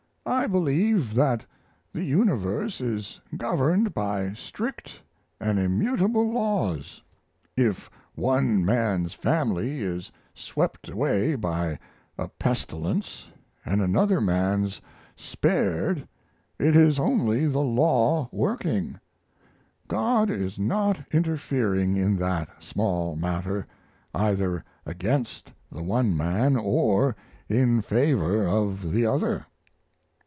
[0.23, 1.45] I believe that
[1.91, 5.01] the universe is governed by strict
[5.39, 7.01] and immutable laws:
[7.57, 11.79] If one man's family is swept away by
[12.19, 13.29] a pestilence
[13.65, 14.79] and another man's
[15.15, 16.07] spared
[16.59, 18.99] it is only the law working:
[19.87, 23.65] God is not interfering in that small matter,
[24.13, 27.15] either against the one man or
[27.49, 29.47] in favor of the other.